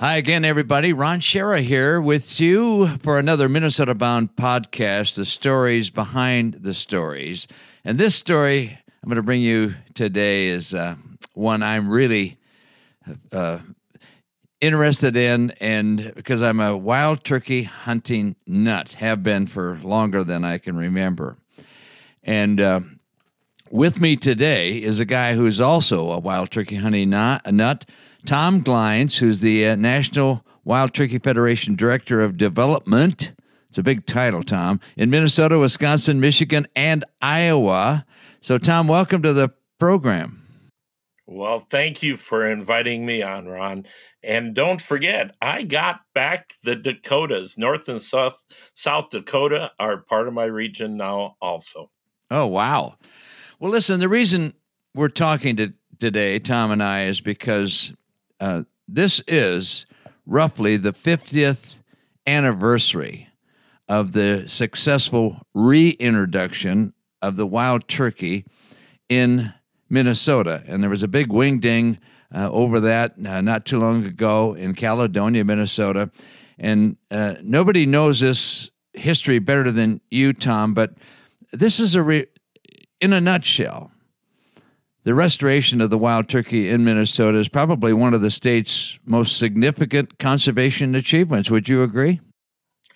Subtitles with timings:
[0.00, 0.92] Hi again, everybody.
[0.92, 7.46] Ron Schara here with you for another Minnesota Bound podcast, The Stories Behind the Stories.
[7.84, 10.96] And this story I'm going to bring you today is uh,
[11.34, 12.36] one I'm really
[13.30, 13.60] uh,
[14.60, 20.42] interested in, and because I'm a wild turkey hunting nut, have been for longer than
[20.42, 21.36] I can remember.
[22.24, 22.80] And uh,
[23.74, 27.84] with me today is a guy who's also a wild turkey hunting nut
[28.24, 33.32] Tom Glines, who's the uh, National Wild Turkey Federation Director of Development.
[33.68, 38.06] It's a big title, Tom, in Minnesota, Wisconsin, Michigan, and Iowa.
[38.40, 40.40] So, Tom, welcome to the program.
[41.26, 43.86] Well, thank you for inviting me on, Ron.
[44.22, 47.58] And don't forget, I got back the Dakotas.
[47.58, 48.46] North and South
[48.76, 51.90] South Dakota are part of my region now, also.
[52.30, 52.94] Oh, wow.
[53.64, 54.52] Well, listen, the reason
[54.94, 57.94] we're talking to, today, Tom and I, is because
[58.38, 59.86] uh, this is
[60.26, 61.80] roughly the 50th
[62.26, 63.26] anniversary
[63.88, 68.44] of the successful reintroduction of the wild turkey
[69.08, 69.54] in
[69.88, 70.62] Minnesota.
[70.66, 71.98] And there was a big wing ding
[72.34, 76.10] uh, over that uh, not too long ago in Caledonia, Minnesota.
[76.58, 80.92] And uh, nobody knows this history better than you, Tom, but
[81.50, 82.26] this is a, re-
[83.04, 83.92] in a nutshell,
[85.02, 89.36] the restoration of the wild turkey in Minnesota is probably one of the state's most
[89.38, 91.50] significant conservation achievements.
[91.50, 92.22] Would you agree?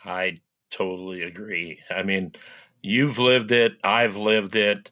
[0.06, 0.38] I
[0.70, 1.80] totally agree.
[1.90, 2.32] I mean,
[2.80, 4.90] you've lived it, I've lived it.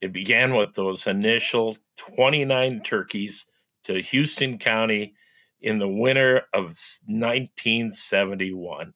[0.00, 3.46] It began with those initial 29 turkeys
[3.84, 5.14] to Houston County
[5.60, 6.74] in the winter of
[7.06, 8.94] 1971.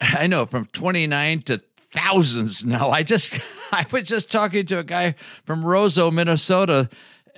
[0.00, 1.60] I know from 29 to
[1.94, 2.90] thousands now.
[2.90, 3.40] I just
[3.72, 5.14] I was just talking to a guy
[5.44, 6.88] from Roseau, Minnesota.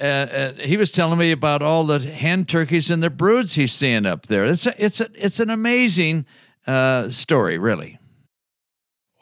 [0.01, 3.73] Uh, uh, he was telling me about all the hen turkeys and the broods he's
[3.73, 4.45] seeing up there.
[4.45, 6.27] It's a, it's a, it's an amazing
[6.67, 7.99] uh, story, really.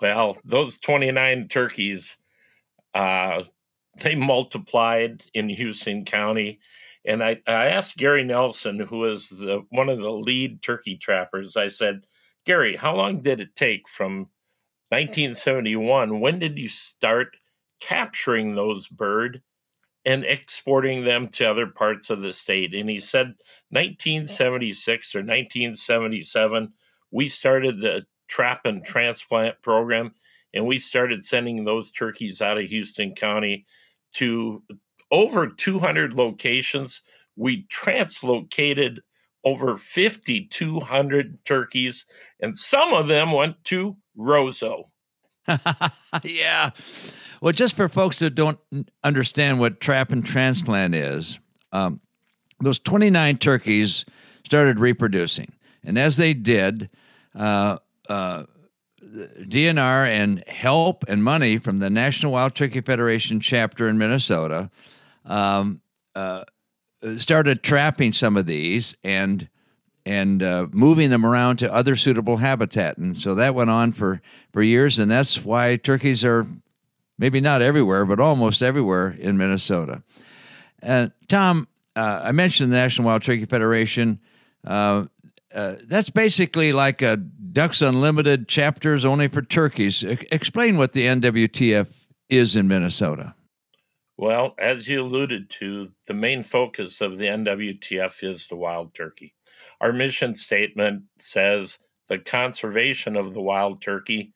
[0.01, 2.17] Well, those 29 turkeys,
[2.95, 3.45] uh,
[4.01, 6.59] they multiplied in Houston County.
[7.07, 11.57] And I, I asked Gary Nelson, who is the, one of the lead turkey trappers,
[11.57, 12.07] I said,
[12.45, 14.29] Gary, how long did it take from
[14.95, 17.37] 1971, when did you start
[17.81, 19.43] capturing those bird
[20.05, 22.73] and exporting them to other parts of the state?
[22.77, 23.35] And he said
[23.71, 26.73] 1976 or 1977,
[27.11, 30.15] we started the trap and transplant program
[30.55, 33.67] and we started sending those turkeys out of Houston County
[34.13, 34.63] to
[35.11, 37.03] over 200 locations.
[37.35, 38.99] We translocated
[39.45, 42.07] over 5,200 turkeys,
[42.41, 44.91] and some of them went to Roseau.
[46.25, 46.71] yeah.
[47.41, 48.59] Well, just for folks that don't
[49.03, 51.39] understand what trap and transplant is,
[51.73, 52.01] um,
[52.61, 54.05] those 29 turkeys
[54.45, 55.53] started reproducing.
[55.83, 56.89] And as they did,
[57.35, 58.45] uh, uh,
[59.03, 64.71] DNR and help and money from the National Wild Turkey Federation chapter in Minnesota
[65.25, 65.81] um,
[66.15, 66.45] uh,
[67.19, 69.49] started trapping some of these and
[70.07, 72.99] and uh, moving them around to other suitable habitat.
[72.99, 74.21] And so that went on for,
[74.53, 74.99] for years.
[74.99, 76.47] And that's why turkeys are
[77.19, 80.03] maybe not everywhere, but almost everywhere in Minnesota.
[80.83, 84.21] And Tom, uh, I mentioned the National Wild Turkey Federation.
[84.67, 85.07] Uh,
[85.55, 90.05] uh that's basically like a Ducks Unlimited chapters only for turkeys.
[90.05, 91.89] I- explain what the NWTF
[92.29, 93.35] is in Minnesota.
[94.17, 99.34] Well, as you alluded to, the main focus of the NWTF is the wild turkey.
[99.85, 101.79] Our mission statement says
[102.09, 104.33] the conservation of the wild turkey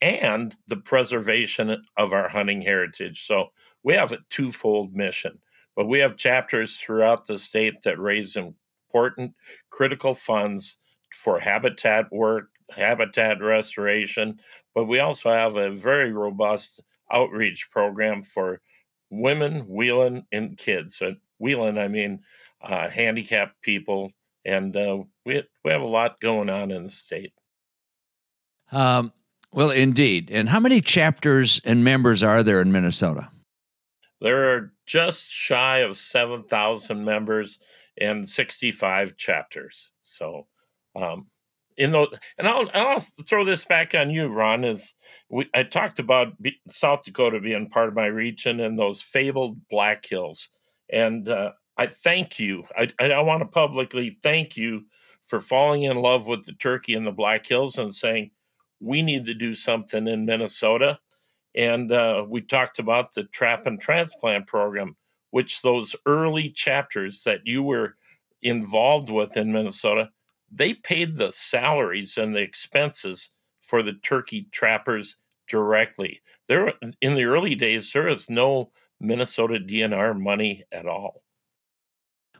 [0.00, 3.26] and the preservation of our hunting heritage.
[3.26, 3.48] So
[3.82, 5.40] we have a twofold mission,
[5.74, 9.34] but we have chapters throughout the state that raise important
[9.70, 10.78] critical funds
[11.12, 14.38] for habitat work, habitat restoration,
[14.72, 16.80] but we also have a very robust
[17.10, 18.60] outreach program for
[19.10, 20.94] women, wheeling, and kids.
[20.94, 22.20] So wheeling, I mean
[22.62, 24.12] uh, handicapped people,
[24.44, 27.32] and uh, we we have a lot going on in the state.
[28.70, 29.12] Um,
[29.52, 30.30] well, indeed.
[30.30, 33.28] And how many chapters and members are there in Minnesota?
[34.20, 37.58] There are just shy of seven thousand members
[38.00, 39.90] and sixty-five chapters.
[40.02, 40.46] So,
[40.96, 41.26] um,
[41.76, 44.64] in those, and I'll, I'll throw this back on you, Ron.
[44.64, 44.94] Is
[45.28, 46.34] we, I talked about
[46.70, 50.48] South Dakota being part of my region and those fabled Black Hills,
[50.90, 52.64] and uh, I thank you.
[52.76, 54.84] I, I want to publicly thank you
[55.22, 58.30] for falling in love with the turkey in the Black Hills and saying,
[58.80, 60.98] we need to do something in Minnesota.
[61.54, 64.96] And uh, we talked about the trap and transplant program,
[65.30, 67.96] which those early chapters that you were
[68.42, 70.10] involved with in Minnesota,
[70.50, 73.30] they paid the salaries and the expenses
[73.60, 75.16] for the turkey trappers
[75.46, 76.20] directly.
[76.48, 81.22] There, in the early days, there was no Minnesota DNR money at all.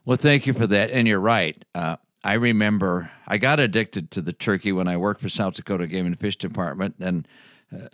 [0.05, 0.91] Well, thank you for that.
[0.91, 1.65] And you're right.
[1.75, 5.87] Uh, I remember I got addicted to the turkey when I worked for South Dakota
[5.87, 7.27] Game and Fish Department, and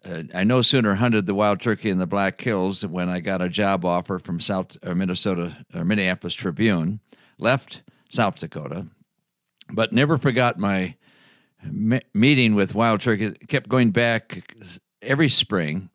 [0.04, 3.42] uh, I no sooner hunted the wild turkey in the Black Hills when I got
[3.42, 7.00] a job offer from South or Minnesota or Minneapolis Tribune.
[7.38, 8.86] Left South Dakota,
[9.70, 10.94] but never forgot my
[11.62, 13.32] me- meeting with wild turkey.
[13.48, 14.54] Kept going back
[15.00, 15.88] every spring,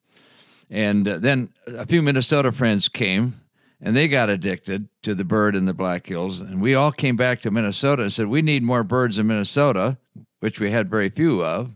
[0.70, 3.42] and uh, then a few Minnesota friends came
[3.84, 6.40] and they got addicted to the bird in the Black Hills.
[6.40, 9.98] And we all came back to Minnesota and said, We need more birds in Minnesota,
[10.40, 11.74] which we had very few of.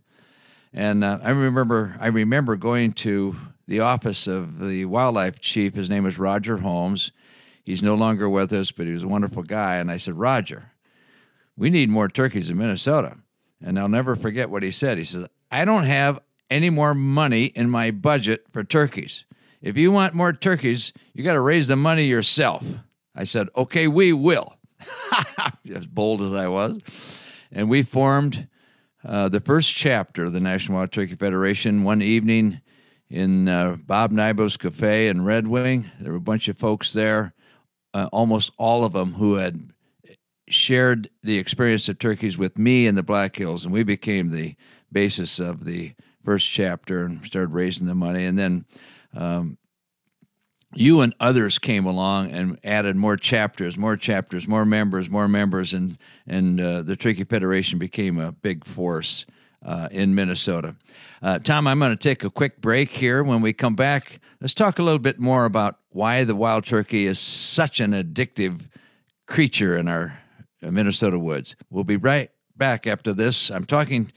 [0.74, 3.36] And uh, I remember, I remember going to
[3.68, 5.74] the office of the wildlife chief.
[5.74, 7.12] His name was Roger Holmes.
[7.66, 9.76] He's no longer with us, but he was a wonderful guy.
[9.76, 10.72] And I said, Roger,
[11.58, 13.18] we need more turkeys in Minnesota.
[13.62, 14.98] And I'll never forget what he said.
[14.98, 19.26] He says, I don't have any more money in my budget for turkeys.
[19.68, 22.66] If you want more turkeys, you got to raise the money yourself.
[23.14, 24.56] I said, okay, we will.
[25.76, 26.80] as bold as I was.
[27.52, 28.48] And we formed
[29.04, 32.62] uh, the first chapter of the National Wild Turkey Federation one evening
[33.10, 35.92] in uh, Bob Nybo's Cafe in Red Wing.
[36.00, 37.34] There were a bunch of folks there,
[37.94, 39.70] uh, almost all of them who had
[40.48, 44.56] shared the experience of turkeys with me in the Black Hills, and we became the
[44.94, 45.94] basis of the
[46.24, 48.24] first chapter and started raising the money.
[48.24, 48.64] And then
[49.18, 49.58] um,
[50.74, 55.74] you and others came along and added more chapters, more chapters, more members, more members,
[55.74, 55.98] and
[56.28, 59.26] and uh, the Turkey Federation became a big force
[59.66, 60.76] uh, in Minnesota.
[61.22, 63.24] Uh, Tom, I'm going to take a quick break here.
[63.24, 67.06] When we come back, let's talk a little bit more about why the wild turkey
[67.06, 68.62] is such an addictive
[69.26, 70.20] creature in our
[70.62, 71.56] uh, Minnesota woods.
[71.70, 73.50] We'll be right back after this.
[73.50, 74.12] I'm talking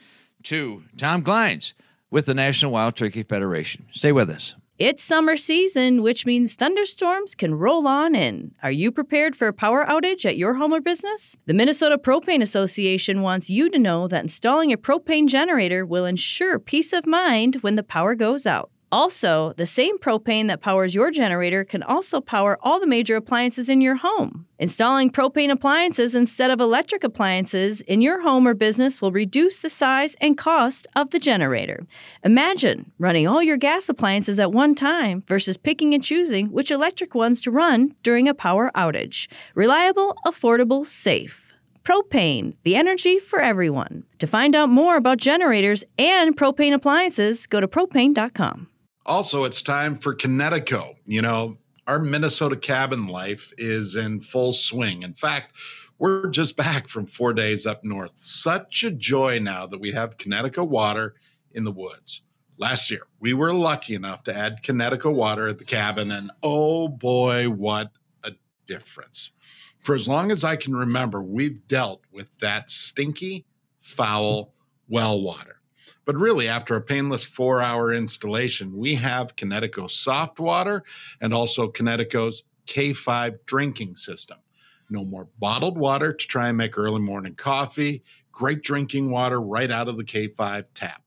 [0.44, 1.74] to Tom Glines
[2.10, 3.86] with the National Wild Turkey Federation.
[3.92, 4.54] Stay with us.
[4.80, 8.52] It's summer season, which means thunderstorms can roll on in.
[8.62, 11.36] Are you prepared for a power outage at your home or business?
[11.44, 16.58] The Minnesota Propane Association wants you to know that installing a propane generator will ensure
[16.58, 18.70] peace of mind when the power goes out.
[18.92, 23.68] Also, the same propane that powers your generator can also power all the major appliances
[23.68, 24.46] in your home.
[24.58, 29.70] Installing propane appliances instead of electric appliances in your home or business will reduce the
[29.70, 31.86] size and cost of the generator.
[32.24, 37.14] Imagine running all your gas appliances at one time versus picking and choosing which electric
[37.14, 39.28] ones to run during a power outage.
[39.54, 41.54] Reliable, affordable, safe.
[41.84, 44.04] Propane, the energy for everyone.
[44.18, 48.69] To find out more about generators and propane appliances, go to propane.com.
[49.06, 50.94] Also, it's time for Kinetico.
[51.06, 51.56] You know,
[51.86, 55.02] our Minnesota cabin life is in full swing.
[55.02, 55.56] In fact,
[55.98, 58.12] we're just back from four days up north.
[58.16, 61.14] Such a joy now that we have Kinetico water
[61.52, 62.22] in the woods.
[62.58, 66.88] Last year, we were lucky enough to add Kinetico water at the cabin, and oh
[66.88, 67.90] boy, what
[68.22, 68.32] a
[68.66, 69.32] difference.
[69.80, 73.46] For as long as I can remember, we've dealt with that stinky,
[73.80, 74.52] foul
[74.88, 75.59] well water.
[76.04, 80.82] But really, after a painless four hour installation, we have Kinetico soft water
[81.20, 84.38] and also Kinetico's K5 drinking system.
[84.88, 88.02] No more bottled water to try and make early morning coffee.
[88.32, 91.02] Great drinking water right out of the K5 tap.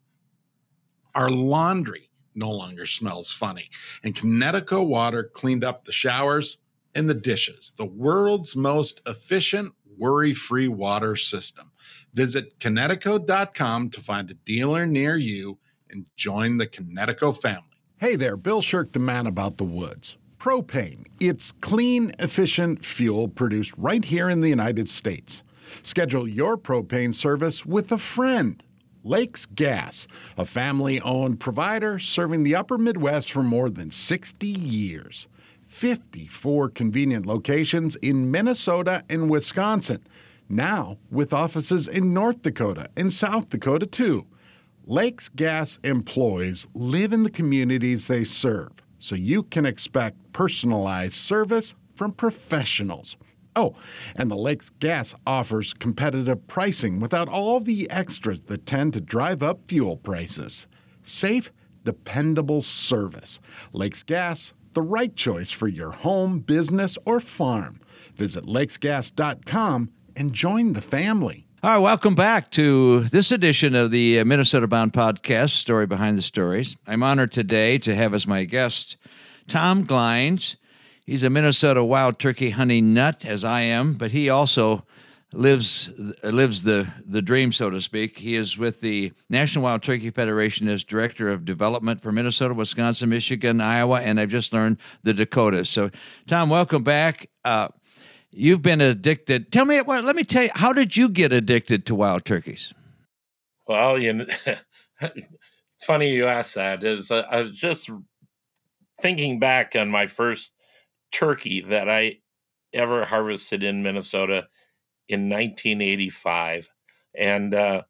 [1.16, 3.70] Our laundry no longer smells funny,
[4.04, 6.58] and Kinetico water cleaned up the showers
[6.96, 7.74] and the dishes.
[7.78, 11.72] The world's most efficient, worry free water system.
[12.14, 15.60] Visit Kinetico.com to find a dealer near you
[15.90, 17.68] and join the Kinetico family.
[17.98, 20.18] Hey there, Bill Shirk, the man about the woods.
[20.38, 25.42] Propane, it's clean, efficient fuel produced right here in the United States.
[25.84, 28.62] Schedule your propane service with a friend.
[29.06, 30.08] Lakes Gas,
[30.38, 35.28] a family owned provider serving the upper Midwest for more than 60 years.
[35.74, 40.06] 54 convenient locations in Minnesota and Wisconsin
[40.48, 44.26] now with offices in North Dakota and South Dakota too.
[44.86, 51.74] Lakes Gas employees live in the communities they serve, so you can expect personalized service
[51.96, 53.18] from professionals.
[53.56, 53.76] Oh,
[54.16, 59.42] and the Lakes Gas offers competitive pricing without all the extras that tend to drive
[59.42, 60.68] up fuel prices.
[61.04, 61.52] Safe,
[61.84, 63.40] dependable service.
[63.74, 67.80] Lakes Gas, the right choice for your home, business, or farm.
[68.16, 71.46] Visit lakesgas.com and join the family.
[71.64, 76.18] All right, welcome back to this edition of the uh, Minnesota Bound podcast, Story Behind
[76.18, 76.76] the Stories.
[76.86, 78.98] I'm honored today to have as my guest
[79.48, 80.58] Tom Glines.
[81.06, 84.86] He's a Minnesota wild turkey hunting nut, as I am, but he also
[85.34, 85.90] lives
[86.24, 88.18] lives the the dream, so to speak.
[88.18, 93.10] He is with the National Wild Turkey Federation as director of development for Minnesota, Wisconsin,
[93.10, 95.70] Michigan, Iowa, and I've just learned the Dakotas.
[95.70, 95.90] So,
[96.28, 97.30] Tom, welcome back.
[97.44, 97.70] Uh,
[98.32, 99.52] you've been addicted.
[99.52, 102.74] Tell me, well, let me tell you, how did you get addicted to wild turkeys?
[103.68, 104.26] Well, you know,
[105.02, 106.84] it's funny you ask that.
[106.84, 107.90] Is uh, I was just
[109.02, 110.54] thinking back on my first
[111.12, 112.20] turkey that I
[112.74, 114.48] ever harvested in Minnesota
[115.08, 116.70] in 1985,
[117.16, 117.82] and uh,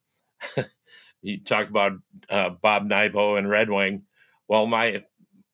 [1.22, 1.94] you talk about
[2.30, 4.04] uh, Bob Nybo and Red Wing.
[4.48, 5.04] Well, my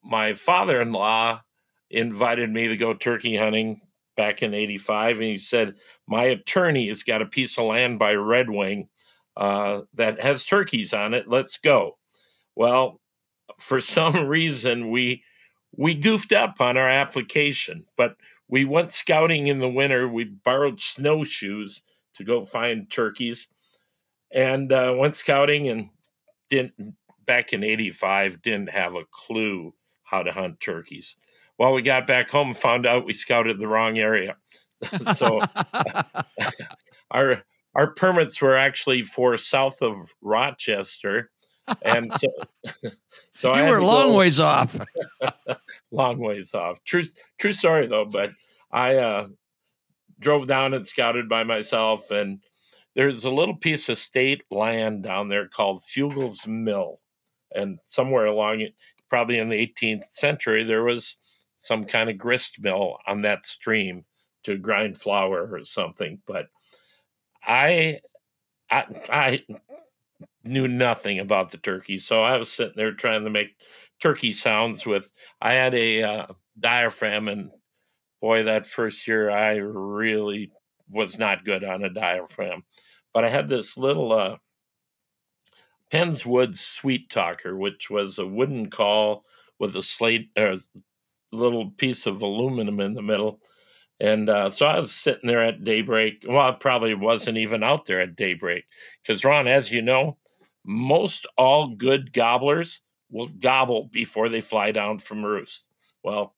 [0.03, 1.41] my father-in-law
[1.89, 3.81] invited me to go turkey hunting
[4.15, 5.75] back in 85 and he said
[6.05, 8.89] my attorney has got a piece of land by red wing
[9.37, 11.97] uh, that has turkeys on it let's go
[12.55, 12.99] well
[13.57, 15.23] for some reason we
[15.77, 18.15] we goofed up on our application but
[18.49, 21.81] we went scouting in the winter we borrowed snowshoes
[22.15, 23.47] to go find turkeys
[24.31, 25.89] and uh, went scouting and
[26.49, 31.15] didn't back in 85 didn't have a clue how to hunt turkeys
[31.59, 34.37] well, we got back home and found out we scouted the wrong area.
[35.13, 35.41] so
[37.11, 37.43] our
[37.75, 41.29] our permits were actually for south of Rochester,
[41.81, 42.27] and so
[43.33, 44.77] so you I were a long go, ways off.
[45.91, 46.83] long ways off.
[46.83, 47.03] True
[47.37, 48.31] true story though, but
[48.71, 49.27] I uh,
[50.19, 52.39] drove down and scouted by myself, and
[52.95, 56.99] there's a little piece of state land down there called Fugel's Mill,
[57.55, 58.75] and somewhere along it,
[59.09, 61.17] probably in the 18th century, there was
[61.55, 64.05] some kind of grist mill on that stream
[64.43, 66.21] to grind flour or something.
[66.25, 66.47] But
[67.43, 67.99] I,
[68.71, 69.43] I, I
[70.43, 73.55] knew nothing about the turkey, so I was sitting there trying to make
[73.99, 75.11] turkey sounds with.
[75.41, 76.25] I had a uh,
[76.59, 77.51] diaphragm, and
[78.21, 80.51] boy, that first year I really
[80.89, 82.63] was not good on a diaphragm.
[83.13, 84.37] But I had this little uh,
[85.91, 89.25] Penn's Woods Sweet Talker, which was a wooden call
[89.57, 90.55] with a slate, uh,
[91.31, 93.39] little piece of aluminum in the middle.
[93.99, 96.23] And uh, so I was sitting there at daybreak.
[96.27, 98.63] Well, I probably wasn't even out there at daybreak
[99.03, 100.17] because, Ron, as you know,
[100.65, 105.65] most all good gobblers will gobble before they fly down from roost.
[106.03, 106.35] Well,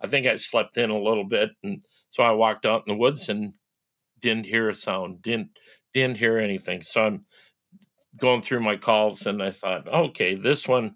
[0.00, 2.98] I think I slept in a little bit, and so I walked out in the
[2.98, 3.54] woods and
[4.20, 5.50] didn't hear a sound, didn't
[5.94, 6.82] didn't hear anything.
[6.82, 7.24] So I'm
[8.18, 10.94] going through my calls, and I thought, okay, this one,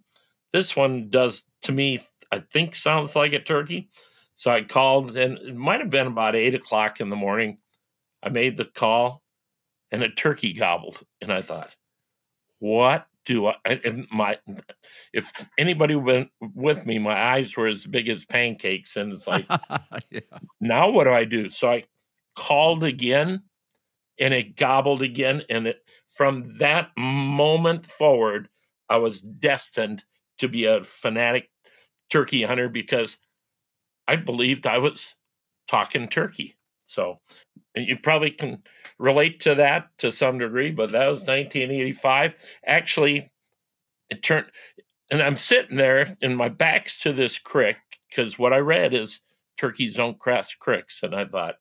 [0.52, 2.00] this one does to me
[2.33, 3.88] I think sounds like a turkey.
[4.35, 7.59] So I called, and it might have been about eight o'clock in the morning.
[8.23, 9.23] I made the call,
[9.90, 11.75] and a turkey gobbled, and I thought,
[12.58, 14.38] "What do I?" And my,
[15.12, 19.46] if anybody went with me, my eyes were as big as pancakes, and it's like,
[20.10, 20.20] yeah.
[20.60, 21.50] now what do I do?
[21.50, 21.84] So I
[22.36, 23.44] called again,
[24.18, 28.48] and it gobbled again, and it from that moment forward,
[28.88, 30.04] I was destined
[30.38, 31.50] to be a fanatic
[32.10, 33.18] turkey hunter because
[34.06, 35.14] I believed I was
[35.68, 36.56] talking turkey.
[36.87, 37.21] So
[37.75, 38.62] you probably can
[38.99, 42.37] relate to that to some degree, but that was 1985.
[42.66, 43.31] Actually,
[44.09, 44.47] it turned,
[45.11, 47.76] and I'm sitting there and my back's to this creek
[48.09, 49.21] because what I read is
[49.57, 51.02] turkeys don't cross creeks.
[51.02, 51.57] And I thought,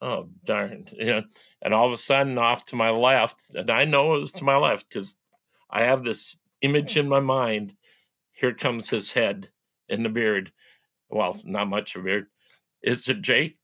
[0.00, 0.86] oh, darn.
[0.92, 1.22] You know,
[1.62, 4.44] and all of a sudden, off to my left, and I know it was to
[4.44, 5.16] my left because
[5.70, 7.74] I have this image in my mind.
[8.32, 9.48] Here comes his head
[9.88, 10.52] in the beard.
[11.10, 12.26] Well, not much of a beard.
[12.80, 13.58] It's a Jake.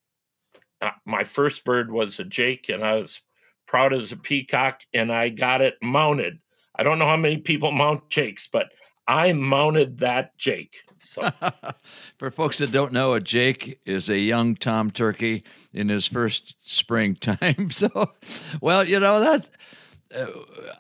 [0.80, 3.20] Uh, my first bird was a Jake, and I was
[3.66, 6.38] proud as a peacock, and I got it mounted.
[6.75, 8.70] I don't know how many people mount Jakes, but
[9.06, 10.82] I mounted that Jake.
[10.99, 11.30] So.
[12.18, 16.54] For folks that don't know, a Jake is a young Tom turkey in his first
[16.64, 17.70] springtime.
[17.70, 18.12] so,
[18.61, 19.49] well, you know that
[20.14, 20.26] uh,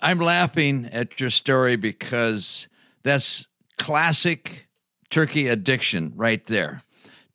[0.02, 2.68] I'm laughing at your story because
[3.02, 3.46] that's
[3.78, 4.68] classic
[5.10, 6.82] turkey addiction right there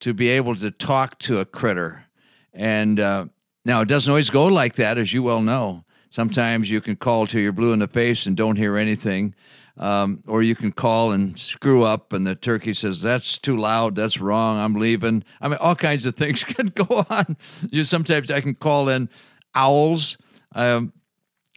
[0.02, 2.06] to be able to talk to a critter.
[2.54, 3.26] And uh,
[3.66, 5.84] now it doesn't always go like that, as you well know.
[6.10, 9.34] Sometimes you can call till you're blue in the face and don't hear anything.
[9.78, 13.96] Um, or you can call and screw up, and the turkey says, That's too loud.
[13.96, 14.60] That's wrong.
[14.60, 15.24] I'm leaving.
[15.42, 17.36] I mean, all kinds of things can go on.
[17.72, 19.10] You Sometimes I can call in
[19.56, 20.18] owls.
[20.54, 20.94] Um,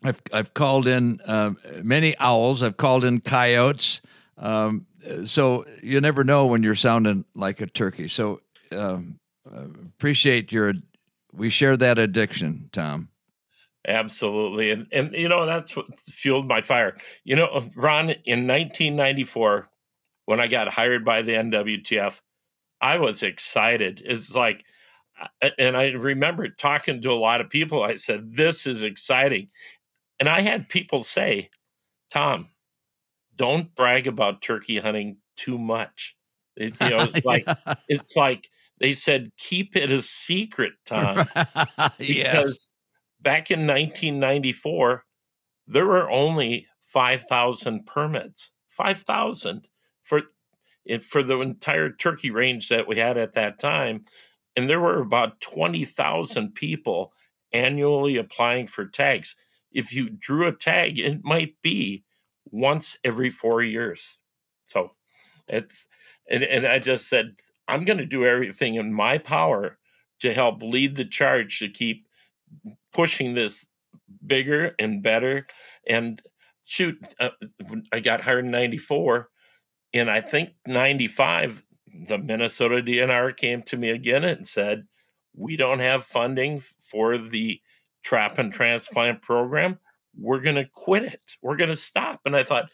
[0.03, 2.63] I've, I've called in uh, many owls.
[2.63, 4.01] I've called in coyotes.
[4.39, 4.87] Um,
[5.25, 8.09] so you never know when you're sounding like a turkey.
[8.09, 8.41] So
[8.73, 9.19] um,
[9.55, 10.75] appreciate your.
[11.33, 13.09] We share that addiction, Tom.
[13.87, 14.71] Absolutely.
[14.71, 16.97] And, and, you know, that's what fueled my fire.
[17.25, 19.69] You know, Ron, in 1994,
[20.25, 22.21] when I got hired by the NWTF,
[22.81, 24.03] I was excited.
[24.05, 24.65] It's like,
[25.41, 27.83] uh, and I remember talking to a lot of people.
[27.83, 29.49] I said, This is exciting.
[30.19, 31.51] And I had people say,
[32.11, 32.51] Tom,
[33.37, 36.17] don't brag about turkey hunting too much.
[36.57, 37.47] It, you know, it's like,
[37.89, 38.49] it's like,
[38.79, 41.29] they said, keep it a secret, Tom.
[41.99, 42.73] because yes.
[43.21, 45.05] back in 1994,
[45.67, 48.51] there were only 5,000 permits.
[48.69, 49.69] 5,000
[50.03, 50.23] for
[50.87, 54.05] eh, for the entire turkey range that we had at that time
[54.57, 57.13] and there were about 20,000 people
[57.53, 59.37] annually applying for tags.
[59.71, 62.05] If you drew a tag, it might be
[62.47, 64.19] once every 4 years.
[64.65, 64.93] So
[65.47, 65.87] it's
[66.29, 67.37] and, and I just said
[67.69, 69.79] I'm going to do everything in my power
[70.21, 72.07] to help lead the charge to keep
[72.93, 73.67] pushing this
[74.27, 75.47] bigger and better
[75.89, 76.23] and
[76.65, 77.31] shoot uh,
[77.93, 79.29] I got hired in 94
[79.97, 81.65] and I think 95,
[82.07, 84.87] the Minnesota DNR came to me again and said,
[85.35, 87.61] We don't have funding for the
[88.03, 89.79] trap and transplant program.
[90.19, 91.21] We're going to quit it.
[91.43, 92.21] We're going to stop.
[92.27, 92.69] And I thought,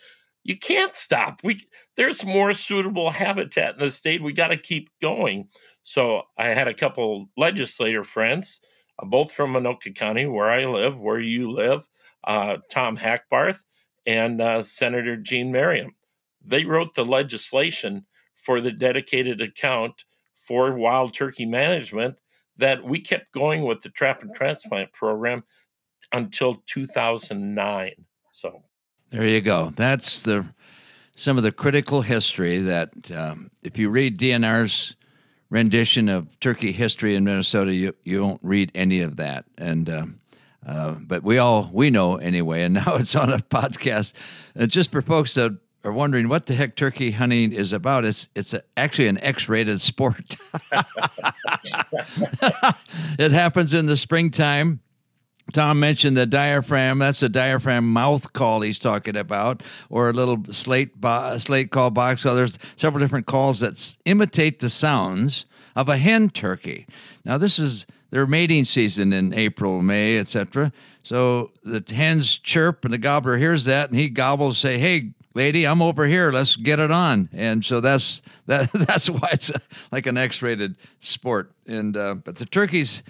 [0.44, 1.40] you can't stop.
[1.44, 1.58] We
[1.96, 4.22] there's more suitable habitat in the state.
[4.22, 5.48] We got to keep going.
[5.82, 8.60] So I had a couple legislator friends,
[8.98, 11.88] uh, both from Anoka County, where I live, where you live,
[12.24, 13.64] uh, Tom Hackbarth
[14.06, 15.94] and uh, Senator Gene Merriam
[16.44, 22.16] they wrote the legislation for the dedicated account for wild turkey management
[22.56, 25.44] that we kept going with the trap and transplant program
[26.12, 27.92] until 2009
[28.30, 28.62] so
[29.12, 30.44] there you go that's the
[31.14, 34.96] some of the critical history that um, if you read dnr's
[35.50, 40.18] rendition of turkey history in minnesota you, you won't read any of that and um,
[40.66, 44.14] uh, but we all we know anyway and now it's on a podcast
[44.58, 48.28] uh, just for folks that are wondering what the heck turkey hunting is about, it's
[48.34, 50.36] it's a, actually an X-rated sport.
[53.18, 54.80] it happens in the springtime.
[55.52, 56.98] Tom mentioned the diaphragm.
[56.98, 61.90] That's a diaphragm mouth call he's talking about, or a little slate bo- slate call
[61.90, 62.22] box.
[62.22, 65.44] So there's several different calls that imitate the sounds
[65.76, 66.86] of a hen turkey.
[67.24, 70.72] Now this is their mating season in April, May, etc.
[71.02, 75.66] So the hens chirp, and the gobbler hears that, and he gobbles, say, "Hey, lady,
[75.66, 76.30] I'm over here.
[76.32, 77.28] Let's get it on.
[77.32, 78.70] And so that's that.
[78.72, 79.50] That's why it's
[79.90, 81.52] like an X-rated sport.
[81.66, 83.02] And uh, but the turkeys,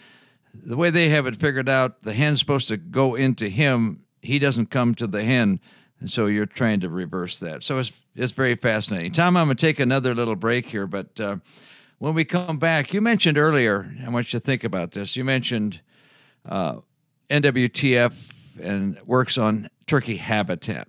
[0.54, 4.04] the way they have it figured out, the hen's supposed to go into him.
[4.20, 5.60] He doesn't come to the hen.
[6.00, 7.62] And so you're trying to reverse that.
[7.62, 9.12] So it's it's very fascinating.
[9.12, 11.36] Tom, I'm going to take another little break here, but uh,
[11.98, 13.90] when we come back, you mentioned earlier.
[14.04, 15.16] I want you to think about this.
[15.16, 15.80] You mentioned
[16.46, 16.80] uh,
[17.30, 20.88] NWTF and works on turkey habitat.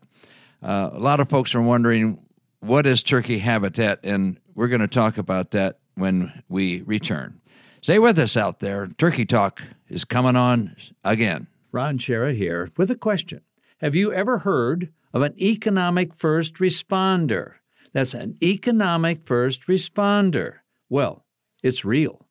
[0.62, 2.20] Uh, a lot of folks are wondering
[2.60, 7.40] what is turkey habitat, and we're going to talk about that when we return.
[7.84, 8.88] Stay with us out there.
[8.98, 11.48] Turkey Talk is coming on again.
[11.74, 13.42] Ron Schara here with a question.
[13.82, 17.56] Have you ever heard of an economic first responder?
[17.92, 20.60] That's an economic first responder.
[20.88, 21.26] Well,
[21.62, 22.26] it's real.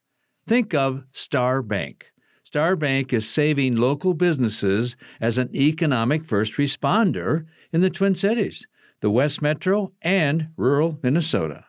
[0.46, 2.06] Think of Star Bank.
[2.44, 8.66] Star Bank is saving local businesses as an economic first responder in the Twin Cities,
[9.02, 11.66] the West Metro, and rural Minnesota.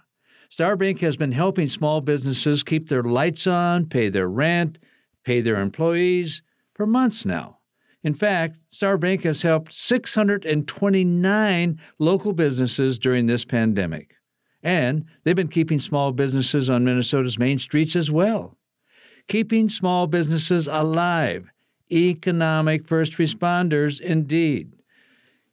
[0.53, 4.77] Star Bank has been helping small businesses keep their lights on, pay their rent,
[5.23, 6.43] pay their employees
[6.75, 7.57] for months now.
[8.03, 14.13] In fact, Star Bank has helped 629 local businesses during this pandemic.
[14.61, 18.55] And they've been keeping small businesses on Minnesota's main streets as well.
[19.27, 21.49] Keeping small businesses alive.
[21.91, 24.75] Economic first responders, indeed.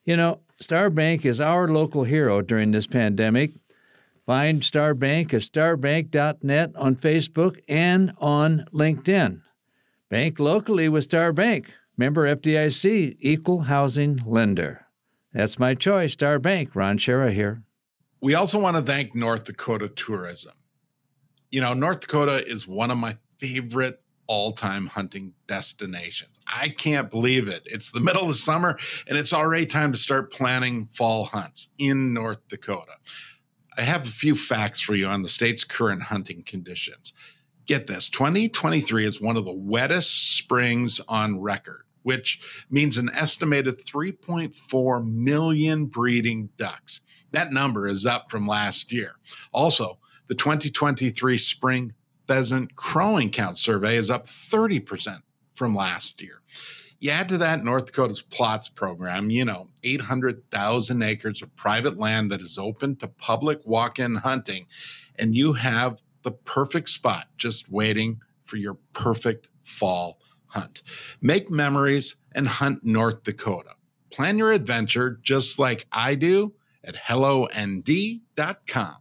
[0.04, 3.52] You know, Star Bank is our local hero during this pandemic.
[4.30, 9.40] Find Star Bank at starbank.net on Facebook and on LinkedIn.
[10.08, 11.72] Bank locally with Star Bank.
[11.96, 14.86] Member FDIC, equal housing lender.
[15.32, 16.76] That's my choice, Star Bank.
[16.76, 17.64] Ron Schara here.
[18.20, 20.52] We also want to thank North Dakota Tourism.
[21.50, 26.38] You know, North Dakota is one of my favorite all time hunting destinations.
[26.46, 27.62] I can't believe it.
[27.66, 31.68] It's the middle of the summer and it's already time to start planning fall hunts
[31.78, 32.92] in North Dakota.
[33.80, 37.14] I have a few facts for you on the state's current hunting conditions.
[37.64, 43.78] Get this 2023 is one of the wettest springs on record, which means an estimated
[43.78, 47.00] 3.4 million breeding ducks.
[47.30, 49.12] That number is up from last year.
[49.50, 51.94] Also, the 2023 spring
[52.26, 55.22] pheasant crowing count survey is up 30%
[55.54, 56.42] from last year.
[57.00, 62.30] You add to that North Dakota's plots program, you know, 800,000 acres of private land
[62.30, 64.66] that is open to public walk in hunting,
[65.18, 70.82] and you have the perfect spot just waiting for your perfect fall hunt.
[71.22, 73.70] Make memories and hunt North Dakota.
[74.10, 76.52] Plan your adventure just like I do
[76.84, 78.96] at HelloND.com.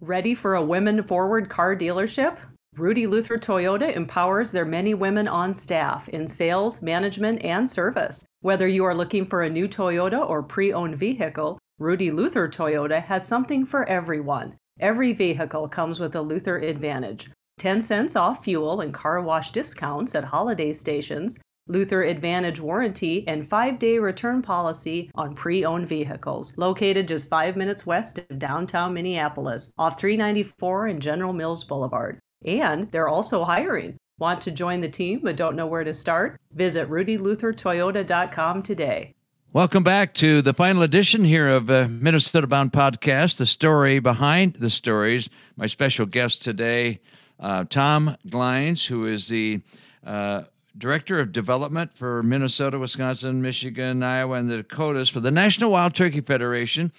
[0.00, 2.38] Ready for a women forward car dealership?
[2.76, 8.24] Rudy Luther Toyota empowers their many women on staff in sales, management, and service.
[8.42, 13.02] Whether you are looking for a new Toyota or pre owned vehicle, Rudy Luther Toyota
[13.02, 14.56] has something for everyone.
[14.78, 17.28] Every vehicle comes with a Luther Advantage
[17.58, 23.46] 10 cents off fuel and car wash discounts at holiday stations, Luther Advantage warranty, and
[23.46, 26.56] five day return policy on pre owned vehicles.
[26.56, 32.20] Located just five minutes west of downtown Minneapolis, off 394 and General Mills Boulevard.
[32.44, 33.96] And they're also hiring.
[34.18, 36.38] Want to join the team but don't know where to start?
[36.52, 39.14] Visit rudyluthertoyota.com today.
[39.52, 44.54] Welcome back to the final edition here of uh, Minnesota Bound Podcast, the story behind
[44.54, 45.28] the stories.
[45.56, 47.00] My special guest today,
[47.40, 49.60] uh, Tom Glines, who is the
[50.06, 50.42] uh,
[50.78, 55.94] Director of Development for Minnesota, Wisconsin, Michigan, Iowa, and the Dakotas for the National Wild
[55.94, 56.92] Turkey Federation.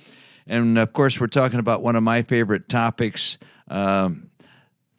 [0.46, 3.38] And of course, we're talking about one of my favorite topics.
[3.70, 4.31] Um,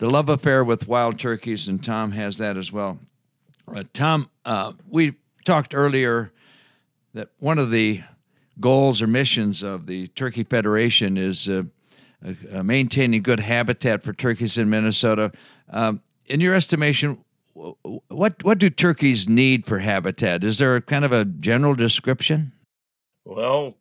[0.03, 2.99] the love affair with wild turkeys, and Tom has that as well.
[3.73, 6.33] Uh, Tom, uh, we talked earlier
[7.15, 8.03] that one of the
[8.59, 11.63] goals or missions of the Turkey Federation is uh,
[12.53, 15.31] uh maintaining good habitat for turkeys in Minnesota.
[15.71, 20.43] Um, in your estimation, what what do turkeys need for habitat?
[20.43, 22.51] Is there kind of a general description?
[23.25, 23.77] Well,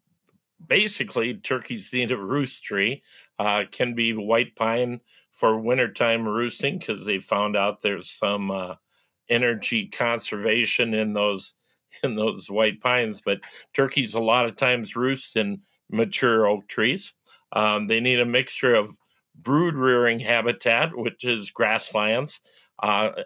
[0.67, 3.01] basically, turkeys need a roost tree.
[3.39, 8.75] Uh, can be white pine for wintertime roosting because they found out there's some uh,
[9.29, 11.53] energy conservation in those
[12.03, 13.21] in those white pines.
[13.21, 13.41] But
[13.73, 17.13] turkeys a lot of times roost in mature oak trees.
[17.53, 18.89] Um, they need a mixture of
[19.35, 22.39] brood rearing habitat, which is grasslands,
[22.81, 23.23] uh,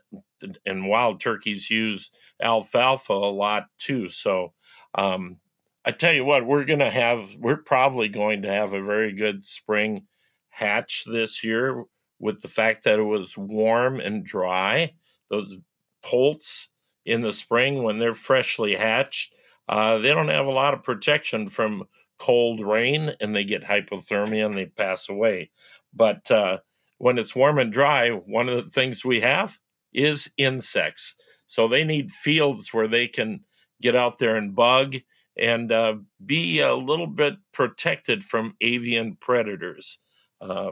[0.65, 4.09] and wild turkeys use alfalfa a lot too.
[4.09, 4.53] So
[4.95, 5.37] um,
[5.85, 9.13] I tell you what, we're going to have, we're probably going to have a very
[9.13, 10.07] good spring
[10.49, 11.85] hatch this year
[12.19, 14.93] with the fact that it was warm and dry.
[15.30, 15.58] Those
[16.04, 16.69] poults
[17.06, 19.34] in the spring, when they're freshly hatched,
[19.67, 21.84] uh, they don't have a lot of protection from
[22.17, 25.51] cold rain and they get hypothermia and they pass away.
[25.93, 26.60] But uh,
[26.97, 29.60] when it's warm and dry, one of the things we have
[29.93, 31.15] is insects.
[31.47, 33.41] So they need fields where they can
[33.82, 34.95] get out there and bug
[35.38, 39.99] and uh, be a little bit protected from avian predators.
[40.39, 40.71] Uh,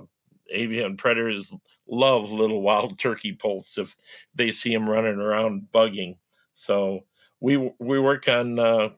[0.53, 1.53] avian predators
[1.87, 3.95] love little wild turkey poults if
[4.35, 6.17] they see them running around bugging.
[6.53, 7.01] So
[7.39, 8.89] we we work on uh,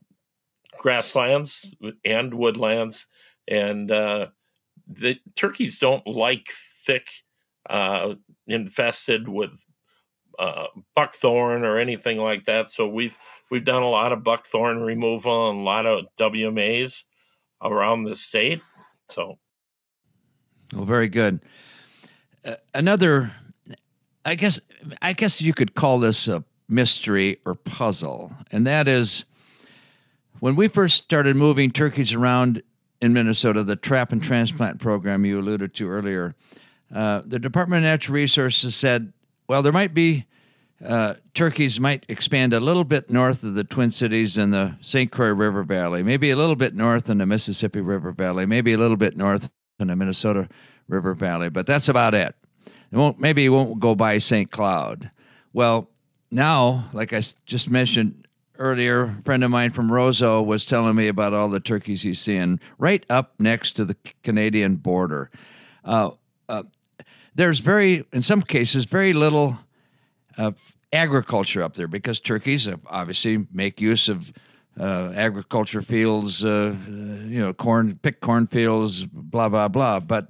[0.78, 3.08] grasslands and woodlands,
[3.48, 4.28] and uh,
[4.88, 6.48] the turkeys don't like
[6.86, 7.08] thick,
[7.70, 8.16] uh,
[8.48, 9.66] infested with
[10.38, 12.70] uh, buckthorn or anything like that.
[12.70, 13.18] So we've
[13.50, 17.04] we've done a lot of buckthorn removal and a lot of WMAs
[17.62, 18.62] around the state.
[19.10, 19.38] So
[20.76, 21.40] well, very good.
[22.44, 23.32] Uh, another,
[24.26, 24.60] I guess,
[25.02, 29.24] I guess you could call this a mystery or puzzle, and that is
[30.40, 32.62] when we first started moving turkeys around
[33.02, 36.36] in Minnesota, the trap and transplant program you alluded to earlier.
[36.94, 39.14] Uh, the Department of Natural Resources said,
[39.48, 40.26] well, there might be
[40.86, 45.10] uh, turkeys might expand a little bit north of the Twin Cities and the St.
[45.10, 48.78] Croix River Valley, maybe a little bit north in the Mississippi River Valley, maybe a
[48.78, 50.48] little bit north in the Minnesota
[50.88, 52.36] River Valley, but that's about it.
[52.92, 54.50] It won't maybe it won't go by St.
[54.52, 55.12] Cloud.
[55.54, 55.90] Well,
[56.32, 61.08] now, like I just mentioned earlier, a friend of mine from Roseau was telling me
[61.08, 65.30] about all the turkeys he's seeing right up next to the Canadian border.
[65.84, 66.12] Uh,
[66.48, 66.64] uh,
[67.36, 69.58] there's very, in some cases, very little
[70.38, 70.52] uh,
[70.94, 74.32] agriculture up there because turkeys obviously make use of
[74.80, 80.00] uh, agriculture fields, uh, you know, corn, pick cornfields, blah blah blah.
[80.00, 80.30] But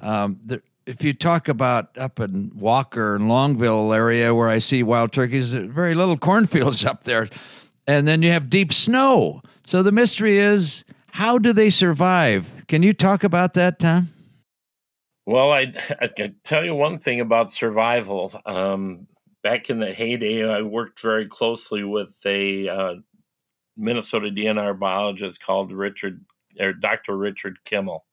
[0.00, 4.82] um, the, if you talk about up in Walker and Longville area where I see
[4.82, 7.28] wild turkeys, very little cornfields up there,
[7.86, 9.42] and then you have deep snow.
[9.66, 12.46] So the mystery is, how do they survive?
[12.68, 14.10] Can you talk about that, Tom?
[15.26, 18.30] Well, I, I can tell you one thing about survival.
[18.44, 19.06] Um,
[19.42, 22.94] back in the heyday, I worked very closely with a uh,
[23.76, 26.24] Minnesota DNR biologist called Richard
[26.58, 27.16] or Dr.
[27.16, 28.04] Richard Kimmel,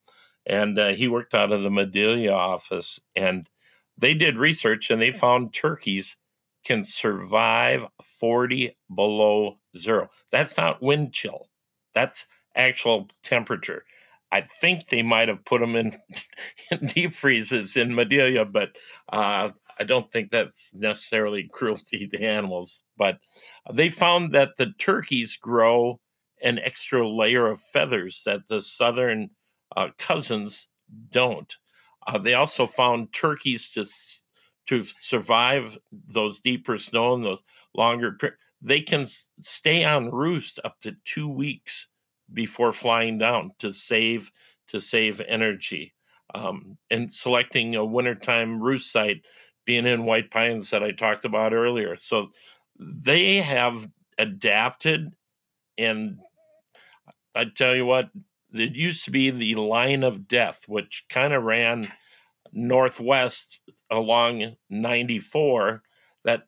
[0.46, 3.00] and uh, he worked out of the Madelia office.
[3.14, 3.48] And
[3.96, 6.16] they did research, and they found turkeys
[6.64, 10.08] can survive 40 below zero.
[10.30, 11.48] That's not wind chill.
[11.94, 13.84] That's actual temperature.
[14.30, 15.92] I think they might have put them in,
[16.70, 18.70] in deep freezes in Madelia, but
[19.12, 22.82] uh, I don't think that's necessarily cruelty to animals.
[22.96, 23.18] But
[23.72, 26.00] they found that the turkeys grow
[26.42, 29.30] an extra layer of feathers that the southern
[29.76, 30.68] uh, cousins
[31.10, 31.56] don't.
[32.06, 33.84] Uh, they also found turkeys to
[34.66, 35.76] to survive
[36.08, 37.42] those deeper snow and those
[37.74, 38.16] longer.
[38.60, 39.06] They can
[39.40, 41.88] stay on roost up to two weeks
[42.32, 44.30] before flying down to save
[44.68, 45.94] to save energy.
[46.34, 49.22] Um, and selecting a wintertime roost site
[49.64, 51.96] being in White Pines that I talked about earlier.
[51.96, 52.30] So
[52.78, 55.12] they have adapted
[55.78, 56.18] and
[57.34, 58.10] I tell you what,
[58.52, 61.88] it used to be the line of death, which kind of ran
[62.52, 65.82] northwest along 94,
[66.24, 66.42] that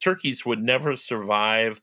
[0.00, 1.80] turkeys would never survive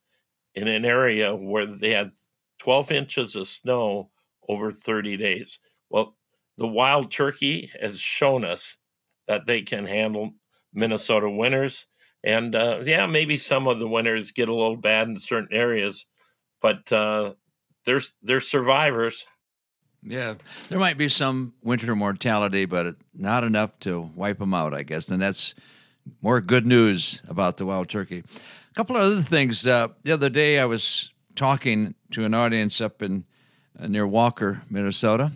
[0.56, 2.12] in an area where they had
[2.60, 4.10] 12 inches of snow
[4.50, 5.60] over 30 days.
[5.90, 6.18] Well,
[6.58, 8.78] the wild turkey has shown us
[9.28, 10.34] that they can handle
[10.74, 11.88] Minnesota winners.
[12.24, 16.06] And uh, yeah, maybe some of the winners get a little bad in certain areas,
[16.62, 17.34] but uh,
[17.86, 19.26] they're, they're survivors.
[20.04, 20.36] Yeah,
[20.70, 25.10] there might be some winter mortality, but not enough to wipe them out, I guess.
[25.10, 25.56] And that's
[26.22, 28.24] more good news about the wild turkey.
[28.72, 29.66] A couple of other things.
[29.68, 33.26] Uh, the other day, I was talking to an audience up in
[33.78, 35.32] uh, near Walker, Minnesota,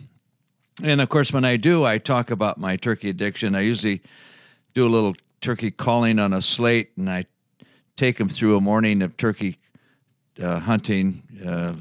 [0.82, 3.54] and of course, when I do, I talk about my turkey addiction.
[3.54, 4.02] I usually
[4.74, 5.14] do a little
[5.44, 7.26] turkey calling on a slate, and I
[7.96, 9.58] take them through a morning of turkey
[10.42, 11.74] uh, hunting, uh,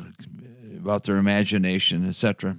[0.77, 2.57] about their imagination, etc.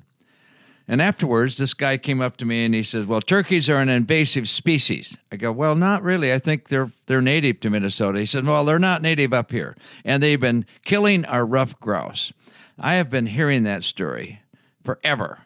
[0.88, 3.90] And afterwards, this guy came up to me and he says, "Well, turkeys are an
[3.90, 6.32] invasive species." I go, "Well, not really.
[6.32, 9.76] I think they're they're native to Minnesota." He said, "Well, they're not native up here,
[10.06, 12.32] and they've been killing our ruffed grouse."
[12.78, 14.40] I have been hearing that story
[14.82, 15.40] forever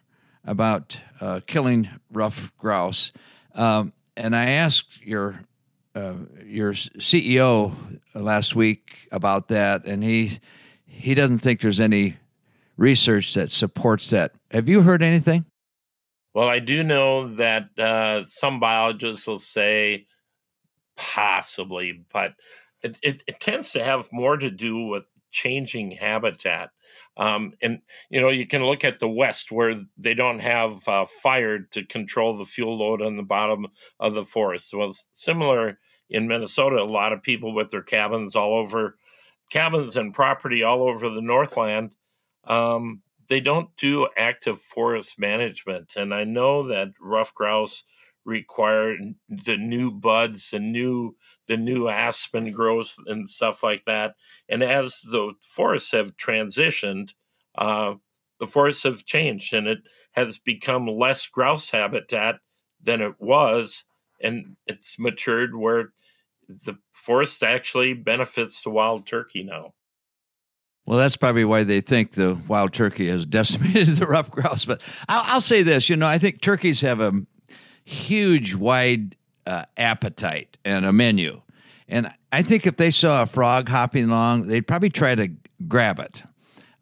[0.45, 3.11] about uh, killing ruffed grouse,
[3.57, 5.41] um, and I asked your
[5.99, 7.75] uh, your CEO
[8.15, 10.39] last week about that, and he
[10.87, 12.17] he doesn't think there's any
[12.77, 14.33] research that supports that.
[14.51, 15.45] Have you heard anything?
[16.35, 20.07] Well, I do know that uh, some biologists will say
[20.97, 22.35] possibly, but
[22.83, 26.71] it, it, it, tends to have more to do with changing habitat.
[27.17, 31.05] Um, and you know, you can look at the West where they don't have uh,
[31.05, 33.67] fire to control the fuel load on the bottom
[33.99, 34.73] of the forest.
[34.73, 35.79] Well, similar
[36.11, 38.97] in Minnesota, a lot of people with their cabins all over,
[39.51, 41.91] cabins and property all over the Northland
[42.45, 45.95] um, they don't do active forest management.
[45.97, 47.85] And I know that ruffed grouse
[48.25, 48.97] require
[49.29, 51.17] the new buds and new
[51.47, 54.15] the new aspen growth and stuff like that.
[54.49, 57.11] And as the forests have transitioned,
[57.57, 57.95] uh,
[58.41, 59.79] the forests have changed and it
[60.13, 62.37] has become less grouse habitat
[62.83, 63.85] than it was.
[64.21, 65.93] And it's matured where
[66.49, 69.75] the forest actually benefits the wild turkey now.
[70.87, 74.65] Well, that's probably why they think the wild turkey has decimated the ruffed grouse.
[74.65, 77.13] But I'll, I'll say this: you know, I think turkeys have a
[77.85, 79.15] huge, wide
[79.47, 81.43] uh, appetite and a menu,
[81.89, 85.29] and I think if they saw a frog hopping along, they'd probably try to
[85.67, 86.23] grab it.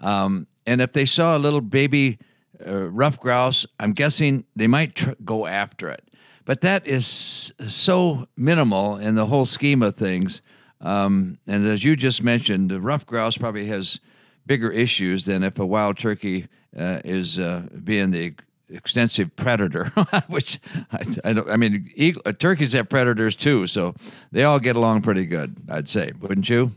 [0.01, 2.19] Um, and if they saw a little baby
[2.67, 6.06] uh, ruffed grouse, I'm guessing they might tr- go after it.
[6.47, 10.41] But that is so minimal in the whole scheme of things
[10.81, 13.99] um, and as you just mentioned, the ruffed grouse probably has
[14.47, 18.35] bigger issues than if a wild turkey uh, is uh, being the
[18.69, 19.87] extensive predator,
[20.29, 20.59] which
[20.93, 21.51] I, I, don't.
[21.51, 23.95] I mean, eagle, uh, turkeys have predators too, so
[24.33, 25.57] they all get along pretty good.
[25.69, 26.73] I'd say, wouldn't you?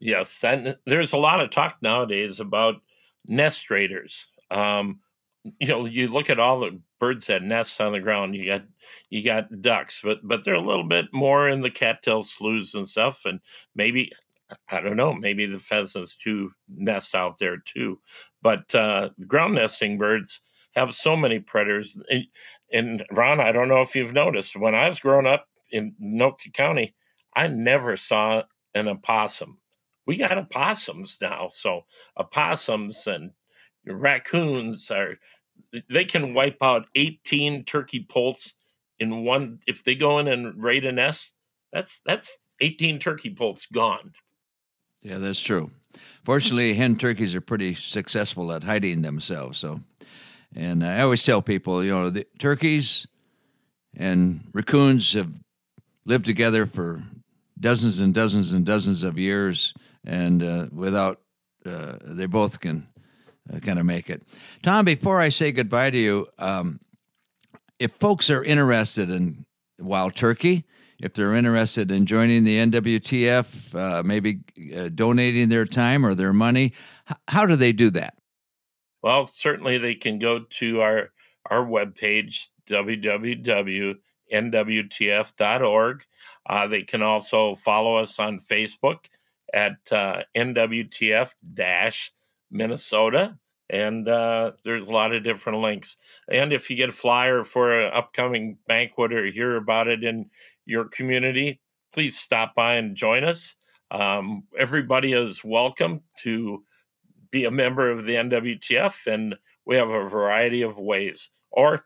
[0.00, 2.80] Yes, and there's a lot of talk nowadays about
[3.26, 4.26] nest raiders.
[4.50, 5.00] Um,
[5.58, 8.34] you know, you look at all the birds that nest on the ground.
[8.36, 8.62] You got
[9.10, 12.88] you got ducks, but but they're a little bit more in the cattail sloughs and
[12.88, 13.40] stuff, and
[13.74, 14.12] maybe
[14.70, 18.00] I don't know, maybe the pheasants too nest out there too.
[18.42, 20.40] But uh, ground nesting birds
[20.74, 21.98] have so many predators.
[22.10, 22.26] And,
[22.72, 26.52] and Ron, I don't know if you've noticed when I was growing up in Anoka
[26.52, 26.94] County,
[27.34, 28.42] I never saw
[28.74, 29.58] an opossum.
[30.06, 31.84] We got opossums now, so
[32.18, 33.30] opossums and
[33.86, 35.18] raccoons are
[35.90, 38.54] they can wipe out 18 turkey poults
[38.98, 41.32] in one if they go in and raid a nest
[41.72, 44.12] that's that's 18 turkey poults gone.
[45.02, 45.70] Yeah that's true.
[46.24, 49.80] Fortunately hen turkeys are pretty successful at hiding themselves so
[50.54, 53.06] and i always tell people you know the turkeys
[53.96, 55.30] and raccoons have
[56.04, 57.02] lived together for
[57.60, 59.72] dozens and dozens and dozens of years,
[60.04, 61.20] and uh, without
[61.64, 62.86] uh, they both can
[63.52, 64.22] uh, kind of make it.
[64.62, 66.80] Tom, before I say goodbye to you, um,
[67.78, 69.44] if folks are interested in
[69.78, 70.64] wild turkey,
[71.00, 74.40] if they're interested in joining the NWTF, uh, maybe
[74.76, 76.72] uh, donating their time or their money,
[77.10, 78.14] h- how do they do that?
[79.02, 81.10] Well, certainly they can go to our
[81.50, 83.96] our webpage www.nwtf.org.
[86.46, 89.06] Uh, they can also follow us on Facebook
[89.52, 91.34] at uh, NWTF
[92.52, 93.36] Minnesota.
[93.70, 95.96] And uh, there's a lot of different links.
[96.30, 100.28] And if you get a flyer for an upcoming banquet or hear about it in
[100.66, 101.60] your community,
[101.92, 103.56] please stop by and join us.
[103.90, 106.62] Um, everybody is welcome to
[107.30, 111.30] be a member of the NWTF, and we have a variety of ways.
[111.50, 111.84] Or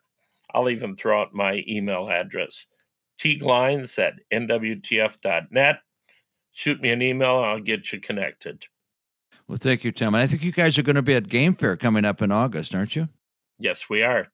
[0.53, 2.67] I'll even throw out my email address,
[3.19, 5.81] tglines at nwtf.net.
[6.53, 8.65] Shoot me an email, I'll get you connected.
[9.49, 10.15] Well, thank you, Tom.
[10.15, 12.33] And I think you guys are going to be at Game Fair coming up in
[12.33, 13.09] August, aren't you?
[13.59, 14.29] Yes, we are.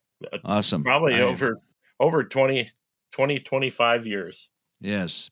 [0.44, 0.82] Awesome.
[0.84, 1.58] Probably I- over
[2.00, 2.68] over 20,
[3.12, 4.48] 20, 25 years.
[4.80, 5.30] Yes.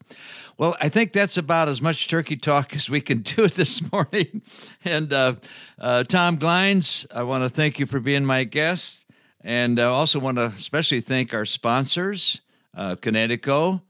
[0.59, 4.43] Well, I think that's about as much turkey talk as we can do this morning.
[4.85, 5.35] And uh,
[5.79, 9.05] uh, Tom Glines, I want to thank you for being my guest.
[9.43, 12.43] And I also want to especially thank our sponsors,
[12.77, 13.81] uh, Kinetico,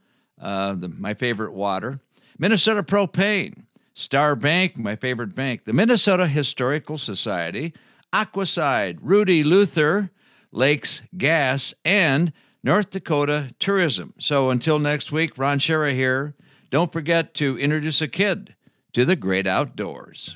[0.41, 2.01] uh, the, my favorite water,
[2.39, 3.65] Minnesota Propane,
[4.01, 7.75] Star Bank, my favorite bank, the Minnesota Historical Society,
[8.15, 10.11] Aquaside, Rudy Luther,
[10.53, 12.33] Lakes Gas, and
[12.65, 14.15] North Dakota Tourism.
[14.19, 16.35] So until next week, Ron Schara here.
[16.71, 18.55] Don't forget to introduce a kid
[18.95, 20.35] to the great outdoors.